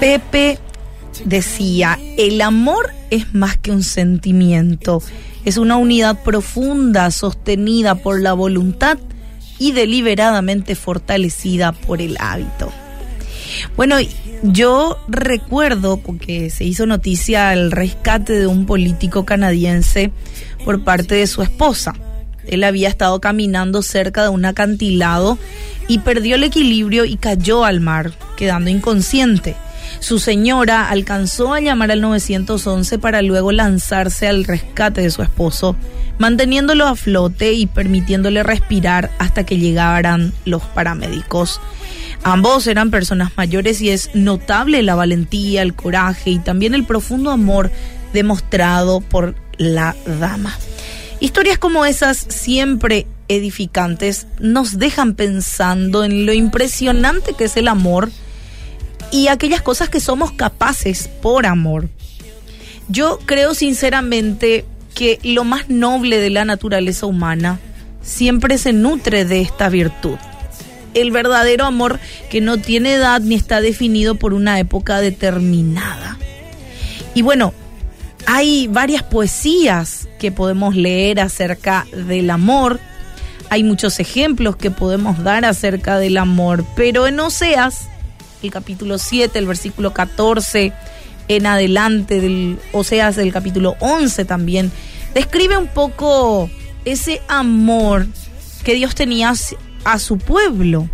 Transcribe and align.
Pepe 0.00 0.58
decía, 1.24 1.98
el 2.18 2.40
amor 2.40 2.90
es 3.10 3.34
más 3.34 3.56
que 3.56 3.70
un 3.70 3.82
sentimiento, 3.82 5.02
es 5.44 5.56
una 5.56 5.76
unidad 5.76 6.22
profunda 6.22 7.10
sostenida 7.10 7.94
por 7.94 8.20
la 8.20 8.32
voluntad 8.32 8.98
y 9.58 9.72
deliberadamente 9.72 10.74
fortalecida 10.74 11.72
por 11.72 12.00
el 12.00 12.16
hábito. 12.18 12.72
Bueno, 13.76 13.96
yo 14.42 14.98
recuerdo 15.08 16.00
que 16.18 16.50
se 16.50 16.64
hizo 16.64 16.86
noticia 16.86 17.52
el 17.52 17.70
rescate 17.70 18.32
de 18.32 18.46
un 18.46 18.66
político 18.66 19.24
canadiense 19.24 20.10
por 20.64 20.82
parte 20.82 21.14
de 21.14 21.26
su 21.26 21.42
esposa. 21.42 21.94
Él 22.46 22.64
había 22.64 22.88
estado 22.88 23.20
caminando 23.20 23.82
cerca 23.82 24.22
de 24.22 24.28
un 24.28 24.44
acantilado 24.44 25.38
y 25.88 25.98
perdió 25.98 26.36
el 26.36 26.44
equilibrio 26.44 27.04
y 27.04 27.16
cayó 27.16 27.64
al 27.64 27.80
mar, 27.80 28.12
quedando 28.36 28.70
inconsciente. 28.70 29.56
Su 30.00 30.18
señora 30.18 30.88
alcanzó 30.88 31.54
a 31.54 31.60
llamar 31.60 31.90
al 31.90 32.00
911 32.00 32.98
para 32.98 33.22
luego 33.22 33.52
lanzarse 33.52 34.26
al 34.26 34.44
rescate 34.44 35.02
de 35.02 35.10
su 35.10 35.22
esposo, 35.22 35.76
manteniéndolo 36.18 36.86
a 36.86 36.96
flote 36.96 37.52
y 37.52 37.66
permitiéndole 37.66 38.42
respirar 38.42 39.10
hasta 39.18 39.44
que 39.44 39.58
llegaran 39.58 40.32
los 40.44 40.62
paramédicos. 40.62 41.60
Ambos 42.24 42.66
eran 42.66 42.90
personas 42.90 43.32
mayores 43.36 43.80
y 43.80 43.90
es 43.90 44.10
notable 44.14 44.82
la 44.82 44.94
valentía, 44.94 45.62
el 45.62 45.74
coraje 45.74 46.30
y 46.30 46.38
también 46.38 46.74
el 46.74 46.84
profundo 46.84 47.30
amor 47.30 47.70
demostrado 48.12 49.00
por 49.00 49.34
la 49.58 49.96
dama. 50.20 50.56
Historias 51.22 51.56
como 51.56 51.84
esas, 51.84 52.16
siempre 52.16 53.06
edificantes, 53.28 54.26
nos 54.40 54.80
dejan 54.80 55.14
pensando 55.14 56.02
en 56.02 56.26
lo 56.26 56.32
impresionante 56.32 57.34
que 57.34 57.44
es 57.44 57.56
el 57.56 57.68
amor 57.68 58.10
y 59.12 59.28
aquellas 59.28 59.62
cosas 59.62 59.88
que 59.88 60.00
somos 60.00 60.32
capaces 60.32 61.06
por 61.06 61.46
amor. 61.46 61.88
Yo 62.88 63.20
creo 63.24 63.54
sinceramente 63.54 64.64
que 64.96 65.20
lo 65.22 65.44
más 65.44 65.68
noble 65.68 66.18
de 66.18 66.30
la 66.30 66.44
naturaleza 66.44 67.06
humana 67.06 67.60
siempre 68.02 68.58
se 68.58 68.72
nutre 68.72 69.24
de 69.24 69.42
esta 69.42 69.68
virtud. 69.68 70.16
El 70.92 71.12
verdadero 71.12 71.66
amor 71.66 72.00
que 72.30 72.40
no 72.40 72.58
tiene 72.58 72.94
edad 72.94 73.20
ni 73.20 73.36
está 73.36 73.60
definido 73.60 74.16
por 74.16 74.34
una 74.34 74.58
época 74.58 75.00
determinada. 75.00 76.18
Y 77.14 77.22
bueno, 77.22 77.54
hay 78.26 78.68
varias 78.68 79.02
poesías 79.02 80.08
que 80.18 80.32
podemos 80.32 80.76
leer 80.76 81.20
acerca 81.20 81.86
del 81.92 82.30
amor. 82.30 82.80
Hay 83.50 83.64
muchos 83.64 84.00
ejemplos 84.00 84.56
que 84.56 84.70
podemos 84.70 85.22
dar 85.22 85.44
acerca 85.44 85.98
del 85.98 86.16
amor, 86.16 86.64
pero 86.74 87.06
en 87.06 87.20
Oseas 87.20 87.88
el 88.42 88.50
capítulo 88.50 88.98
7, 88.98 89.38
el 89.38 89.46
versículo 89.46 89.92
14 89.92 90.72
en 91.28 91.46
adelante, 91.46 92.20
del, 92.20 92.58
o 92.72 92.84
sea, 92.84 93.12
del 93.12 93.32
capítulo 93.32 93.76
11 93.80 94.24
también, 94.24 94.72
describe 95.14 95.56
un 95.56 95.68
poco 95.68 96.50
ese 96.84 97.22
amor 97.28 98.06
que 98.64 98.74
Dios 98.74 98.94
tenía 98.94 99.32
a 99.84 99.98
su 99.98 100.18
pueblo. 100.18 100.88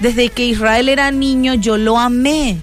Desde 0.00 0.28
que 0.28 0.46
Israel 0.46 0.88
era 0.88 1.10
niño 1.10 1.54
yo 1.54 1.76
lo 1.76 1.98
amé. 1.98 2.58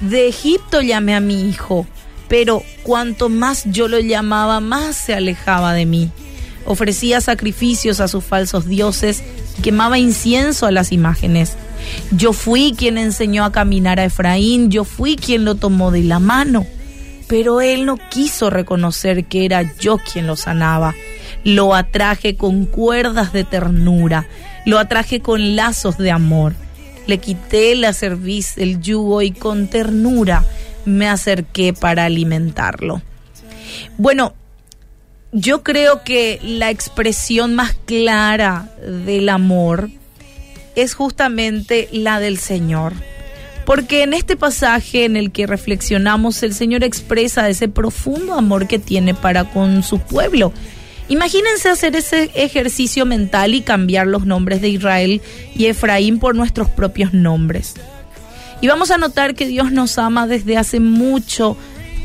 De 0.00 0.28
Egipto 0.28 0.80
llamé 0.80 1.14
a 1.14 1.20
mi 1.20 1.48
hijo, 1.48 1.86
pero 2.30 2.62
cuanto 2.84 3.28
más 3.28 3.64
yo 3.66 3.88
lo 3.88 3.98
llamaba, 3.98 4.60
más 4.60 4.94
se 4.94 5.14
alejaba 5.14 5.74
de 5.74 5.84
mí. 5.84 6.10
Ofrecía 6.64 7.20
sacrificios 7.20 7.98
a 7.98 8.06
sus 8.06 8.22
falsos 8.22 8.68
dioses 8.68 9.24
quemaba 9.64 9.98
incienso 9.98 10.66
a 10.66 10.70
las 10.70 10.92
imágenes. 10.92 11.56
Yo 12.12 12.32
fui 12.32 12.72
quien 12.78 12.98
enseñó 12.98 13.44
a 13.44 13.50
caminar 13.50 13.98
a 13.98 14.04
Efraín, 14.04 14.70
yo 14.70 14.84
fui 14.84 15.16
quien 15.16 15.44
lo 15.44 15.56
tomó 15.56 15.90
de 15.90 16.04
la 16.04 16.20
mano, 16.20 16.66
pero 17.26 17.60
él 17.60 17.84
no 17.84 17.98
quiso 18.10 18.48
reconocer 18.48 19.24
que 19.24 19.44
era 19.44 19.74
yo 19.80 19.98
quien 19.98 20.28
lo 20.28 20.36
sanaba. 20.36 20.94
Lo 21.42 21.74
atraje 21.74 22.36
con 22.36 22.64
cuerdas 22.64 23.32
de 23.32 23.42
ternura, 23.42 24.28
lo 24.66 24.78
atraje 24.78 25.18
con 25.18 25.56
lazos 25.56 25.98
de 25.98 26.12
amor. 26.12 26.54
Le 27.08 27.18
quité 27.18 27.74
la 27.74 27.92
cerviz, 27.92 28.56
el 28.56 28.80
yugo 28.80 29.20
y 29.20 29.32
con 29.32 29.66
ternura 29.66 30.44
me 30.84 31.08
acerqué 31.08 31.72
para 31.72 32.04
alimentarlo. 32.04 33.02
Bueno, 33.98 34.34
yo 35.32 35.62
creo 35.62 36.02
que 36.02 36.40
la 36.42 36.70
expresión 36.70 37.54
más 37.54 37.76
clara 37.84 38.68
del 38.82 39.28
amor 39.28 39.90
es 40.74 40.94
justamente 40.94 41.88
la 41.92 42.20
del 42.20 42.38
Señor. 42.38 42.92
Porque 43.64 44.02
en 44.02 44.14
este 44.14 44.36
pasaje 44.36 45.04
en 45.04 45.16
el 45.16 45.30
que 45.30 45.46
reflexionamos, 45.46 46.42
el 46.42 46.54
Señor 46.54 46.82
expresa 46.82 47.48
ese 47.48 47.68
profundo 47.68 48.34
amor 48.34 48.66
que 48.66 48.78
tiene 48.78 49.14
para 49.14 49.44
con 49.44 49.82
su 49.82 50.00
pueblo. 50.00 50.52
Imagínense 51.08 51.68
hacer 51.68 51.94
ese 51.96 52.30
ejercicio 52.34 53.04
mental 53.04 53.54
y 53.54 53.62
cambiar 53.62 54.06
los 54.06 54.26
nombres 54.26 54.60
de 54.60 54.70
Israel 54.70 55.20
y 55.54 55.66
Efraín 55.66 56.18
por 56.18 56.34
nuestros 56.34 56.68
propios 56.68 57.12
nombres. 57.12 57.74
Y 58.60 58.68
vamos 58.68 58.90
a 58.90 58.98
notar 58.98 59.34
que 59.34 59.46
Dios 59.46 59.72
nos 59.72 59.98
ama 59.98 60.26
desde 60.26 60.56
hace 60.56 60.80
mucho 60.80 61.56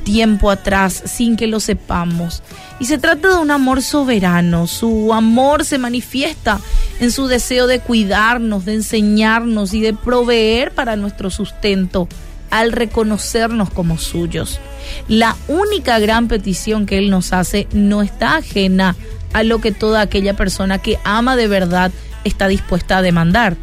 tiempo 0.03 0.49
atrás 0.49 1.03
sin 1.05 1.35
que 1.35 1.47
lo 1.47 1.59
sepamos. 1.59 2.43
Y 2.79 2.85
se 2.85 2.97
trata 2.97 3.29
de 3.29 3.35
un 3.35 3.51
amor 3.51 3.81
soberano. 3.81 4.67
Su 4.67 5.13
amor 5.13 5.65
se 5.65 5.77
manifiesta 5.77 6.59
en 7.01 7.11
su 7.11 7.27
deseo 7.27 7.67
de 7.67 7.79
cuidarnos, 7.79 8.63
de 8.63 8.75
enseñarnos 8.75 9.73
y 9.73 9.81
de 9.81 9.93
proveer 9.93 10.71
para 10.71 10.95
nuestro 10.95 11.29
sustento 11.29 12.07
al 12.49 12.71
reconocernos 12.71 13.69
como 13.69 13.97
suyos. 13.97 14.61
La 15.09 15.35
única 15.47 15.99
gran 15.99 16.27
petición 16.29 16.85
que 16.85 16.97
Él 16.99 17.09
nos 17.09 17.33
hace 17.33 17.67
no 17.73 18.01
está 18.01 18.37
ajena 18.37 18.95
a 19.33 19.43
lo 19.43 19.59
que 19.59 19.73
toda 19.73 19.99
aquella 19.99 20.35
persona 20.35 20.77
que 20.77 20.97
ama 21.03 21.35
de 21.35 21.47
verdad 21.47 21.91
está 22.23 22.47
dispuesta 22.47 22.99
a 22.99 23.01
demandar. 23.01 23.57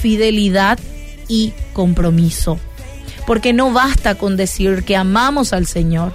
Fidelidad 0.00 0.80
y 1.32 1.54
compromiso 1.72 2.58
porque 3.26 3.52
no 3.52 3.72
basta 3.72 4.14
con 4.16 4.36
decir 4.36 4.84
que 4.84 4.96
amamos 4.96 5.52
al 5.52 5.66
Señor. 5.66 6.12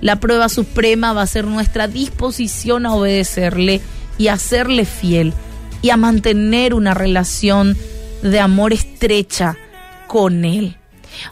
La 0.00 0.20
prueba 0.20 0.48
suprema 0.48 1.12
va 1.12 1.22
a 1.22 1.26
ser 1.26 1.46
nuestra 1.46 1.88
disposición 1.88 2.86
a 2.86 2.94
obedecerle 2.94 3.80
y 4.18 4.28
a 4.28 4.34
hacerle 4.34 4.84
fiel 4.84 5.32
y 5.82 5.90
a 5.90 5.96
mantener 5.96 6.74
una 6.74 6.94
relación 6.94 7.76
de 8.22 8.40
amor 8.40 8.72
estrecha 8.72 9.56
con 10.06 10.44
Él. 10.44 10.76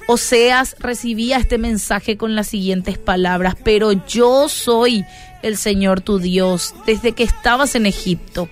Oseas 0.07 0.77
recibía 0.79 1.37
este 1.37 1.59
mensaje 1.59 2.17
con 2.17 2.35
las 2.35 2.47
siguientes 2.47 2.97
palabras, 2.97 3.55
pero 3.63 3.93
yo 4.07 4.49
soy 4.49 5.05
el 5.43 5.59
Señor 5.59 6.01
tu 6.01 6.19
Dios 6.19 6.75
desde 6.87 7.13
que 7.13 7.23
estabas 7.23 7.75
en 7.75 7.85
Egipto. 7.85 8.49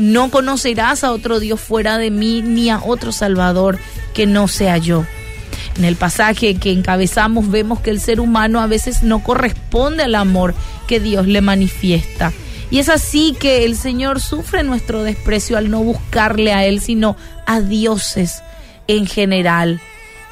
No 0.00 0.30
conocerás 0.30 1.04
a 1.04 1.12
otro 1.12 1.40
Dios 1.40 1.60
fuera 1.60 1.98
de 1.98 2.10
mí 2.10 2.40
ni 2.40 2.70
a 2.70 2.80
otro 2.82 3.12
Salvador 3.12 3.78
que 4.14 4.24
no 4.24 4.48
sea 4.48 4.78
yo. 4.78 5.04
En 5.76 5.84
el 5.84 5.94
pasaje 5.94 6.54
que 6.54 6.72
encabezamos 6.72 7.50
vemos 7.50 7.80
que 7.80 7.90
el 7.90 8.00
ser 8.00 8.18
humano 8.18 8.60
a 8.60 8.66
veces 8.66 9.02
no 9.02 9.22
corresponde 9.22 10.04
al 10.04 10.14
amor 10.14 10.54
que 10.86 11.00
Dios 11.00 11.26
le 11.26 11.42
manifiesta. 11.42 12.32
Y 12.70 12.78
es 12.78 12.88
así 12.88 13.36
que 13.38 13.66
el 13.66 13.76
Señor 13.76 14.22
sufre 14.22 14.62
nuestro 14.62 15.02
desprecio 15.02 15.58
al 15.58 15.68
no 15.68 15.80
buscarle 15.80 16.54
a 16.54 16.64
Él, 16.64 16.80
sino 16.80 17.18
a 17.44 17.60
dioses 17.60 18.42
en 18.86 19.06
general. 19.06 19.82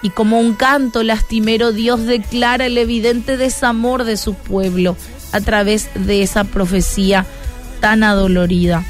Y 0.00 0.08
como 0.08 0.40
un 0.40 0.54
canto 0.54 1.02
lastimero, 1.02 1.72
Dios 1.72 2.06
declara 2.06 2.64
el 2.64 2.78
evidente 2.78 3.36
desamor 3.36 4.04
de 4.04 4.16
su 4.16 4.32
pueblo 4.32 4.96
a 5.32 5.42
través 5.42 5.90
de 5.94 6.22
esa 6.22 6.44
profecía 6.44 7.26
tan 7.80 8.02
adolorida. 8.02 8.86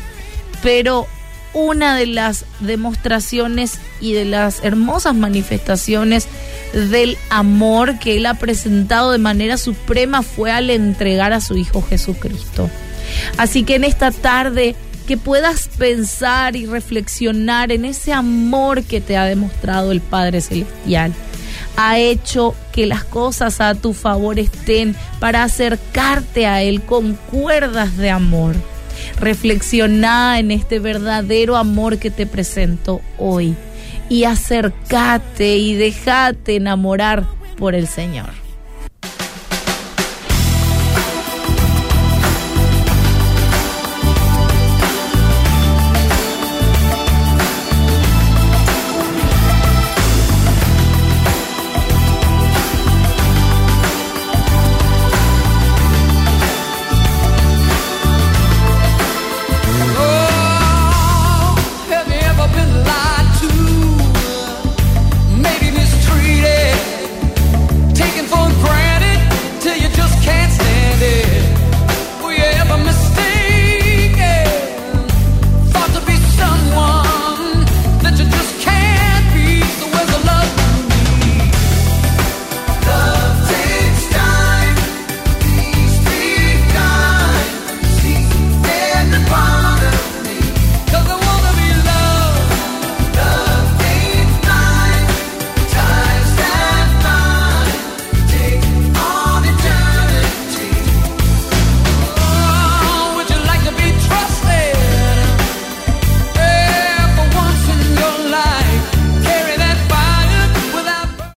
Pero 0.62 1.06
una 1.54 1.96
de 1.96 2.06
las 2.06 2.44
demostraciones 2.60 3.78
y 4.00 4.12
de 4.12 4.24
las 4.24 4.62
hermosas 4.62 5.14
manifestaciones 5.14 6.28
del 6.72 7.16
amor 7.30 7.98
que 7.98 8.16
Él 8.16 8.26
ha 8.26 8.34
presentado 8.34 9.12
de 9.12 9.18
manera 9.18 9.56
suprema 9.56 10.22
fue 10.22 10.50
al 10.50 10.70
entregar 10.70 11.32
a 11.32 11.40
su 11.40 11.56
Hijo 11.56 11.82
Jesucristo. 11.82 12.70
Así 13.38 13.64
que 13.64 13.76
en 13.76 13.84
esta 13.84 14.10
tarde 14.10 14.76
que 15.08 15.16
puedas 15.16 15.68
pensar 15.78 16.54
y 16.54 16.66
reflexionar 16.66 17.72
en 17.72 17.86
ese 17.86 18.12
amor 18.12 18.82
que 18.82 19.00
te 19.00 19.16
ha 19.16 19.24
demostrado 19.24 19.90
el 19.90 20.02
Padre 20.02 20.42
Celestial. 20.42 21.14
Ha 21.78 21.98
hecho 21.98 22.54
que 22.72 22.84
las 22.84 23.04
cosas 23.04 23.62
a 23.62 23.74
tu 23.74 23.94
favor 23.94 24.38
estén 24.38 24.94
para 25.18 25.44
acercarte 25.44 26.46
a 26.46 26.62
Él 26.62 26.82
con 26.82 27.14
cuerdas 27.14 27.96
de 27.96 28.10
amor. 28.10 28.54
Reflexiona 29.20 30.38
en 30.38 30.50
este 30.50 30.78
verdadero 30.78 31.56
amor 31.56 31.98
que 31.98 32.10
te 32.10 32.26
presento 32.26 33.00
hoy 33.18 33.54
y 34.08 34.24
acércate 34.24 35.56
y 35.56 35.74
déjate 35.74 36.56
enamorar 36.56 37.24
por 37.56 37.74
el 37.74 37.86
Señor. 37.86 38.47